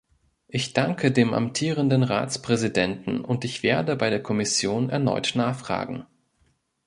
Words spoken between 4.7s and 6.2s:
erneut nachfragen.